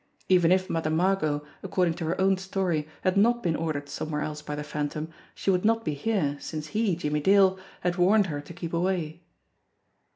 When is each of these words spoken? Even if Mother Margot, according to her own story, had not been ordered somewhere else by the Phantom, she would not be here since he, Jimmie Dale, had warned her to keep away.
Even 0.29 0.51
if 0.51 0.67
Mother 0.67 0.89
Margot, 0.89 1.45
according 1.61 1.93
to 1.93 2.05
her 2.05 2.19
own 2.19 2.35
story, 2.35 2.87
had 3.03 3.15
not 3.17 3.43
been 3.43 3.55
ordered 3.55 3.87
somewhere 3.87 4.21
else 4.21 4.41
by 4.41 4.55
the 4.55 4.63
Phantom, 4.63 5.11
she 5.35 5.51
would 5.51 5.63
not 5.63 5.85
be 5.85 5.93
here 5.93 6.37
since 6.39 6.69
he, 6.69 6.95
Jimmie 6.95 7.19
Dale, 7.19 7.59
had 7.81 7.97
warned 7.97 8.25
her 8.25 8.41
to 8.41 8.51
keep 8.55 8.73
away. 8.73 9.21